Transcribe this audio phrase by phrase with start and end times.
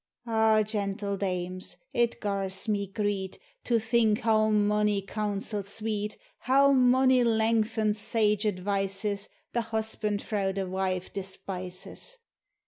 [0.25, 1.77] Ah, gentle dames!
[1.93, 9.29] it gars me greet To think how monie counsels sweet, How monie lengthened sage advices,
[9.53, 12.17] The husband frae the wife despises